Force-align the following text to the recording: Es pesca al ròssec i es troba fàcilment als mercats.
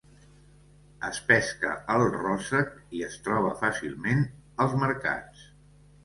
Es 1.07 1.17
pesca 1.25 1.73
al 1.95 2.05
ròssec 2.15 2.71
i 2.99 3.01
es 3.07 3.17
troba 3.27 3.51
fàcilment 3.59 4.23
als 4.65 4.73
mercats. 4.85 5.45